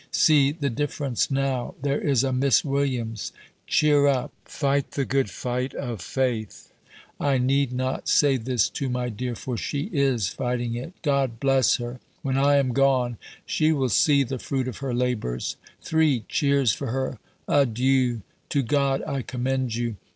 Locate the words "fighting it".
10.27-10.93